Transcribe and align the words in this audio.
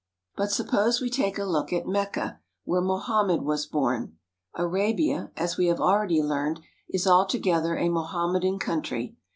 But 0.35 0.49
suppose 0.51 0.99
we 0.99 1.11
take 1.11 1.37
a 1.37 1.43
look 1.45 1.71
at 1.71 1.85
Mecca, 1.85 2.39
where 2.63 2.81
Mohammed 2.81 3.43
was 3.43 3.67
born. 3.67 4.17
Arabia, 4.55 5.31
as 5.37 5.57
we 5.57 5.67
have 5.67 5.79
al 5.79 5.99
ready 5.99 6.23
learned, 6.23 6.59
is 6.89 7.05
alto 7.05 7.37
gether 7.37 7.77
a 7.77 7.87
Mohammedan 7.87 8.57
country. 8.57 9.15